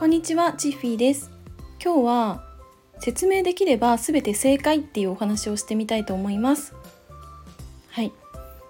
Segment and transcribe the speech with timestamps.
[0.00, 1.30] こんにちは、チッフィーです。
[1.78, 2.42] 今日は
[3.00, 6.72] 説明できれば全て正解っていうお話をしてみたいと思います。
[7.90, 8.10] はい。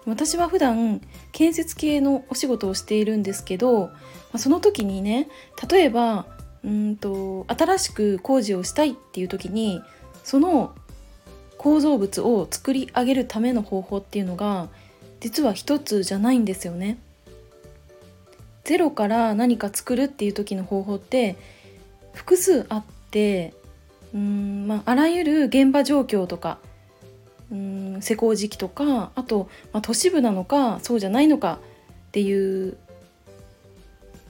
[0.07, 3.91] 私は普段建設系のお仕事をしているんですけど、
[4.39, 5.29] その時にね、
[5.71, 6.27] 例えば
[6.65, 9.81] うんと新しく工事をしたいっていう時に
[10.25, 10.75] その
[11.59, 14.69] 構造物を作り上げるための方法っていうのが
[15.21, 16.99] 実は一つじゃないんですよね。
[18.65, 21.37] ゼロから何か作るっていう時の方法って
[22.13, 23.55] 複数あって
[24.15, 26.59] うん、まあ、あらゆる現場状況とか
[27.51, 31.59] うん施工時期とかあと、まあ、都市部なのかそうじゃないのか
[32.09, 32.77] っていう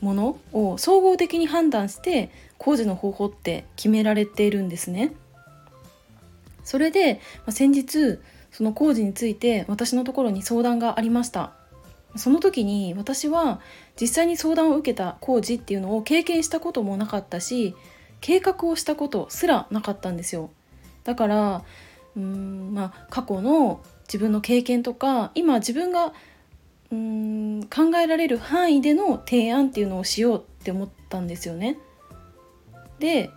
[0.00, 5.12] ものを総合的に判断して工事の方法って決められているんですね。
[6.64, 8.18] それで、まあ、先日
[8.52, 11.52] その工事について私のところに相談がありました。
[12.16, 13.60] その時に私は
[14.00, 17.74] 実際に相談を受けた工事っていうのを経験したこともなかったし
[18.20, 20.50] 計画をしたことすらなかったんですよ。
[21.04, 21.62] だから
[22.16, 26.12] うんまあ過去の自分の経験とか今自分が
[26.92, 31.78] うん考えられる範囲での提案っていうのをしようって思ったんですよね。
[32.98, 33.30] で、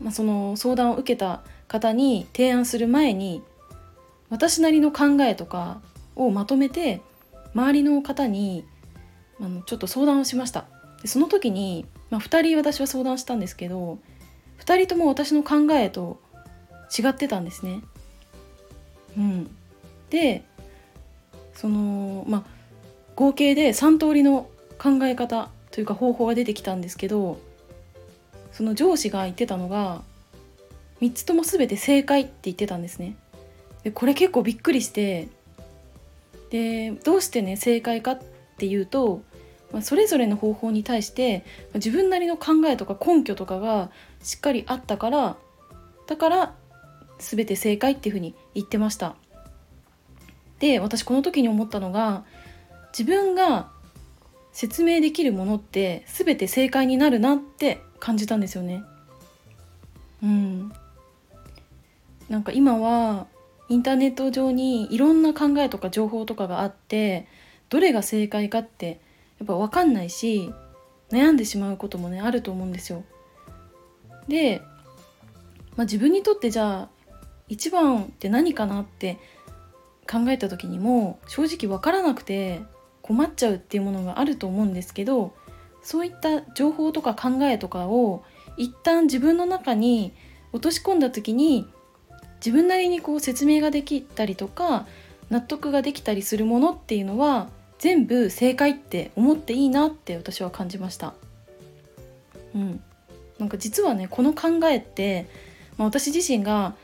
[0.00, 3.42] まあ、その相談を受けた方に提案する前に
[4.28, 5.80] 私なりの考えとか
[6.16, 7.00] をまとめて
[7.54, 8.64] 周りの方に
[9.40, 10.66] あのちょっと相談をしました
[11.02, 13.98] でその時に、まあ、2人私は相談したんですけど
[14.60, 16.20] 2人とも私の考えと
[16.96, 17.82] 違ってたんですね。
[19.16, 19.50] うん、
[20.10, 20.44] で
[21.54, 22.44] そのまあ
[23.16, 24.48] 合計で3通りの
[24.78, 27.38] 考え方というか方法が出てきたんですけど
[28.52, 30.02] その上司が言ってたのが
[31.00, 33.16] 3つとも全て正解って言ってたんですね。
[33.84, 35.28] でこれ結構びっくりして
[36.50, 38.20] でどうしてね正解かっ
[38.58, 39.22] ていうと、
[39.72, 43.90] まあ、それぞれの方法に対して自分なりの考えとか根拠とかが
[44.22, 45.36] しっかりあったから
[46.06, 46.54] だから
[47.18, 49.14] 全て正解っていうふうに言ってました。
[50.58, 52.24] で私この時に思ったのが
[52.92, 53.70] 自分が
[54.52, 58.82] 説明できるものって全て正解になるなって感じたんですよね。
[60.22, 60.72] うん、
[62.28, 63.26] なんか今は
[63.70, 67.28] インターネット上にいろんな考えとか情報とかがあって
[67.68, 69.00] どれが正解かって
[69.38, 70.52] やっぱ分かんないし
[71.10, 73.04] 悩んでしまうこともねあると思うんですよ。
[74.26, 74.60] で、
[75.76, 76.88] まあ、自分にとってじゃあ
[77.48, 79.18] 一番って何かなって
[80.08, 82.60] 考えた時にも正直分からなくて
[83.02, 85.32] 困っちゃうっていうものがあると思うんですけど
[85.82, 88.24] そういった情報とか考えとかを
[88.56, 90.12] 一旦自分の中に
[90.52, 91.68] 落とし込んだ時に
[92.44, 94.86] 自分なりにこう説明ができたりとか
[95.30, 101.14] 納得ができたりするものっていうのは全部正解って思っていいなって私は感じました。
[102.54, 102.82] うん、
[103.38, 105.28] なんか実はねこの考えって、
[105.78, 106.74] まあ、私自身が、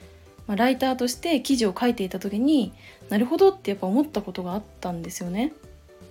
[0.49, 2.73] ライターとして記事を書いていた時に
[3.09, 5.53] なるほどってやっぱ思ったことがあったんですよね。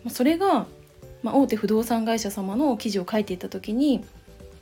[0.10, 0.68] それが、
[1.24, 4.04] まあ、大手不動産会社様の記事を書いていた時に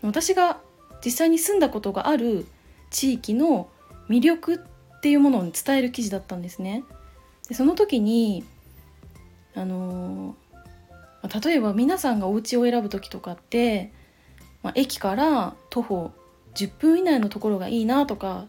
[0.03, 0.59] 私が
[1.03, 2.45] 実際に住んだことがある
[2.91, 3.67] 地域の
[4.07, 4.59] 魅力っ
[5.03, 6.85] ていうものを伝える記事だったんですね。
[7.49, 8.45] でその時に
[9.53, 10.43] あのー
[11.43, 13.91] 例えば皆さんがお家を選ぶ時とかって、
[14.61, 16.11] まあ、駅から徒歩
[16.55, 18.45] 10分以内のところがいいなとか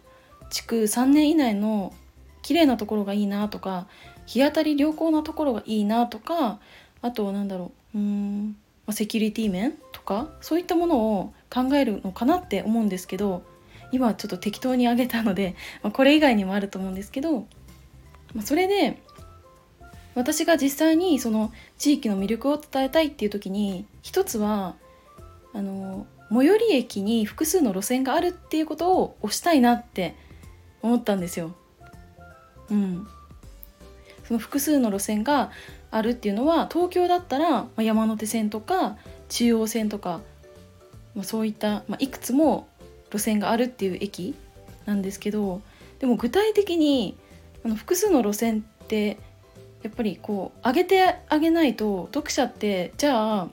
[0.51, 1.95] 築3年以内の
[2.43, 3.87] 綺麗なところがいいなとか
[4.27, 6.59] 日当たり良好なところがいいなとか
[7.01, 8.57] あとなんだろううん、
[8.87, 13.45] まあ、セキュリティ面とかそういったものを考えるのかなって思うんですけど
[13.93, 17.41] 今はちょっと適当に挙げたので、 まあ、これ以外にもあると思うんですけど、
[18.35, 19.03] まあ、それで
[20.15, 24.77] 私が実際にその地域の魅力を伝えたいっていう時に一つは
[25.53, 30.15] あの最寄り駅に複数の路線があるっていうことを推したいなって
[30.83, 31.55] 思ったんですよ。
[32.71, 33.07] うん、
[34.27, 35.51] その複数の路線が
[35.91, 38.97] あるっていうのは東京だったらまあ山手線とか
[39.29, 40.21] 中央線とか、
[41.15, 42.67] まあ、そういった、まあ、いくつも
[43.15, 44.35] 路線があるっていう駅
[44.87, 45.63] なんですけど
[46.01, 47.17] でも具体的に
[47.65, 49.19] あの複数の路線って
[49.85, 53.49] やっぱりこう上げてあげないと読者ってじゃあ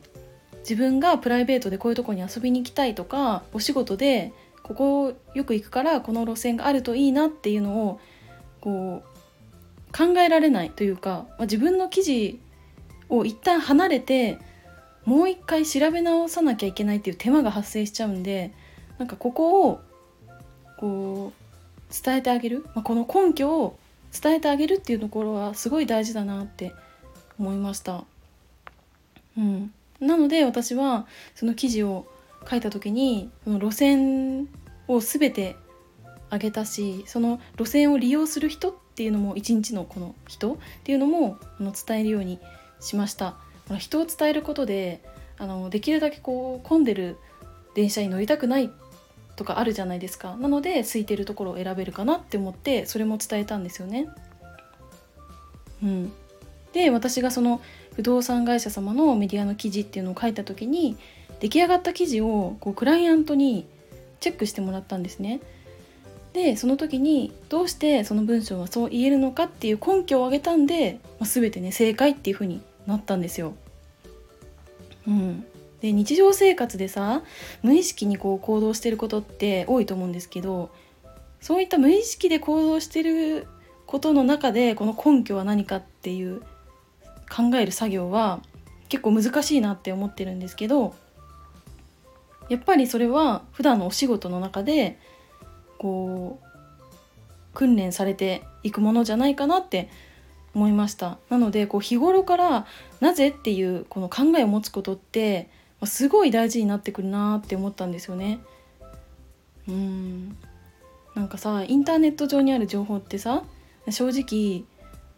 [0.62, 8.00] 自分がプライベートでこういうとこに遊びに行きたいとかお仕事でここよく行くからこの路線があるといいなっていうのを
[8.62, 12.40] こう考えられないというか、まあ、自分の記事
[13.10, 14.40] を一旦離れて
[15.06, 18.54] もう一回調べ直さなきゃいけないっていう手間が発生しちゃうんで
[19.02, 19.82] なんかここを
[20.78, 23.80] こう伝えてあげる、まあ、この根拠を
[24.14, 26.72] 伝えてあげるっていうところはすごい大事だなって
[27.40, 28.04] 思いました。
[29.36, 32.06] うん、なので私はその記事を
[32.48, 34.48] 書いた時にその路線
[34.88, 35.56] を全て
[36.30, 42.38] あげたしその路線を利用する人っていうのも一日のこの人っていうのもあの伝えるように
[42.80, 43.36] しました。
[43.80, 45.02] 人を伝えることで
[45.40, 47.18] あのできるだけこう混んでる
[47.74, 48.70] 電車に乗りたくない
[49.36, 54.08] とかあるじゃないですかなので空いてるところを選べるかなって思ってそれも伝えたんですよね。
[55.84, 56.12] うん、
[56.74, 57.62] で私がその
[57.96, 60.98] 不動産会社様のメディアの記事っていうのを書いた時に
[61.40, 63.66] 出来上がった記事をこうクライアントに
[64.20, 65.42] チェックしてもらったんですね。
[66.34, 73.54] でその時にどうしてその文章はそう言えるのかっていう根拠を挙げたんで、まあ、全てね正解っていう風になったんですよ。
[75.08, 75.46] うん、
[75.82, 77.24] で日常生活でさ
[77.64, 80.70] 無意識にこう行動してることって多いと思うんですけど
[81.40, 83.48] そういった無意識で行動してる
[83.88, 86.42] ことの中でこの根拠は何かっていう
[87.30, 88.42] 考える作業は
[88.90, 90.94] 結構難しいなって思ってるんですけど
[92.50, 95.00] やっぱりそれは普段のお仕事の中で
[95.78, 96.46] こう
[97.54, 99.90] 訓練されていくものじゃないかなって
[100.54, 101.18] 思いました。
[101.30, 102.66] なのでこう日頃から
[103.00, 105.50] なぜっていうこの考えを持つことって
[105.86, 108.40] すごい大事になってくるなって思ったんですよね。
[109.68, 110.38] うん。
[111.16, 113.44] なんかさインターネット上にある情報ってさ
[113.90, 114.64] 正直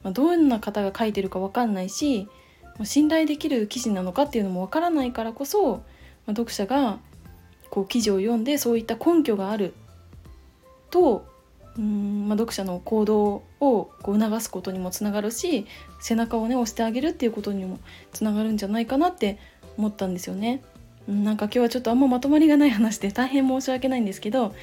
[0.04, 2.27] まどんな方が書いてるか分かんないし
[2.83, 5.83] 信頼できる記事なのかっていうのも分からないからこそ
[6.25, 7.00] ま読者が
[7.69, 9.74] こう記事を読んでそういった根拠がある
[10.89, 11.25] と
[11.77, 15.66] うん、まあ、読者の行動をこう促すことにもつながるし
[16.00, 17.80] 背中をね押してあげるっていうことにも
[18.12, 19.39] つながるんじゃないかなって
[19.78, 20.62] 思ったんですよね。
[21.08, 24.56] なんか今日はちょっとあんままとまりがない話で大変申し訳ないんですけど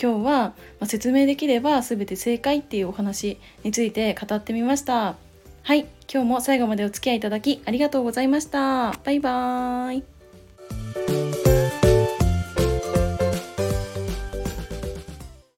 [0.00, 0.52] 今日は
[0.84, 5.16] 説明できれば全て正解っていうお話について語ってみました。
[5.62, 8.92] はい今日も最後までお付き合いいただきありがとうございました。
[9.04, 10.17] バイバーイ。